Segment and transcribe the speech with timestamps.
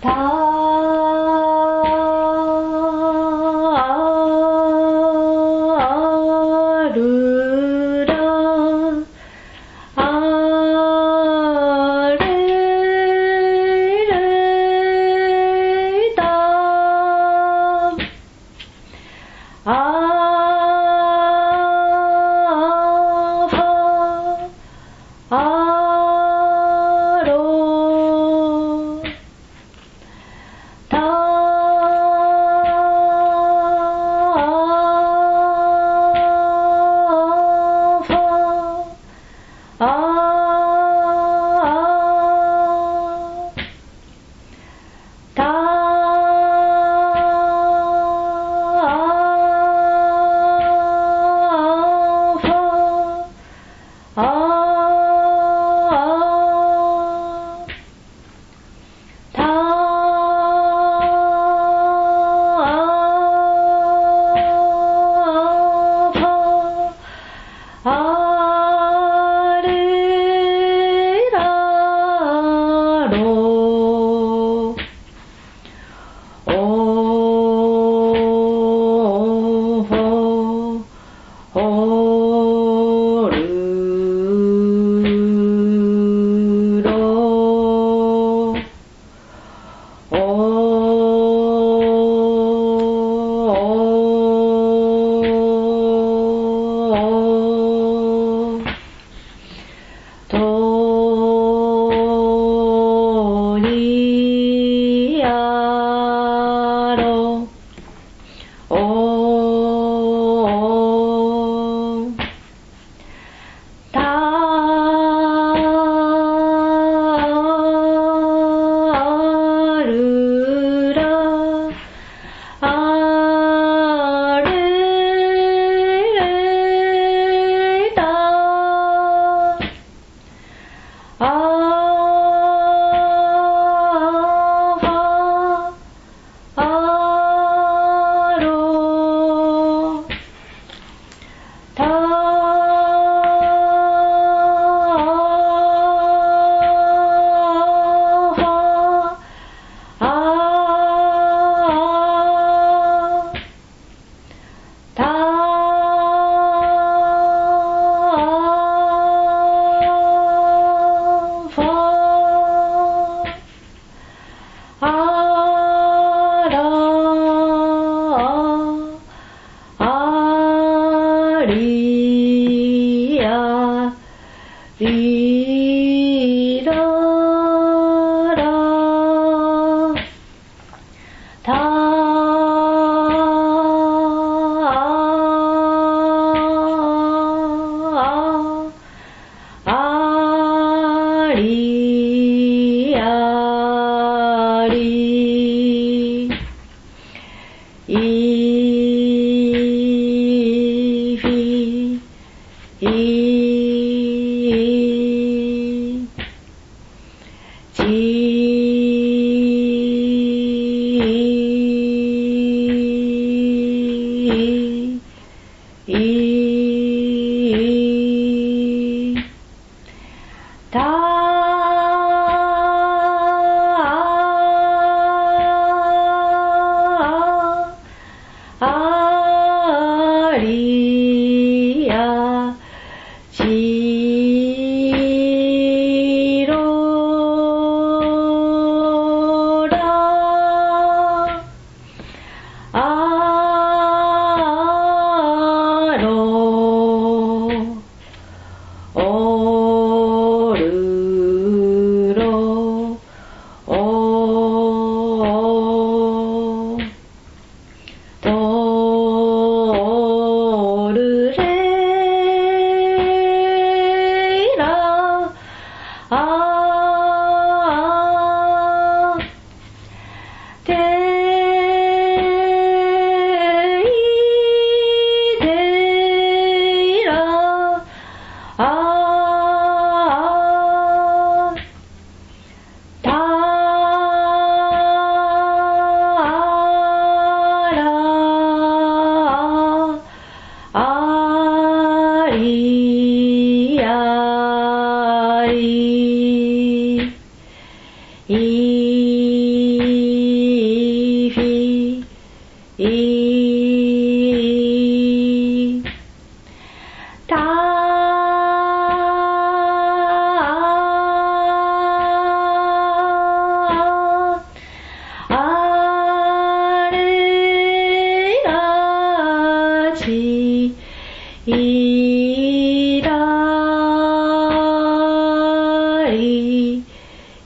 [0.00, 0.37] た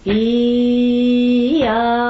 [0.04, 2.01] 咿呀。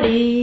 [0.00, 0.39] Hari